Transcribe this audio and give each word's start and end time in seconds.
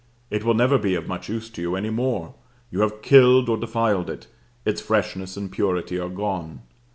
It 0.31 0.43
will 0.43 0.55
never 0.55 0.79
be 0.79 0.95
of 0.95 1.07
much 1.07 1.29
use 1.29 1.47
to 1.51 1.61
you 1.61 1.75
any 1.75 1.91
more; 1.91 2.33
you 2.71 2.79
have 2.81 3.03
killed 3.03 3.47
or 3.47 3.55
defiled 3.55 4.09
it; 4.09 4.25
its 4.65 4.81
freshness 4.81 5.37
and 5.37 5.51
purity 5.51 5.99
are 5.99 6.09
gone. 6.09 6.61